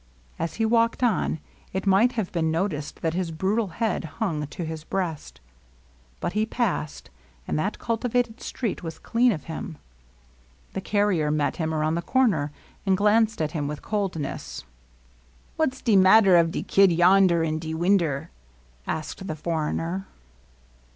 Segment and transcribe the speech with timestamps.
[0.39, 1.39] As he walked on,
[1.73, 5.39] it might have been noticed that his brutal head hung to his breast.
[6.19, 7.11] But he passed,
[7.47, 9.77] and that cultivated street was clean of him.
[10.73, 12.51] The carrier met him around the comer,
[12.83, 14.63] and glanced at him with coldness.
[14.65, 14.65] ^^
[15.55, 18.31] What 's de matter of de kid yonder, in de win der?"
[18.97, 20.07] asked the foreigner.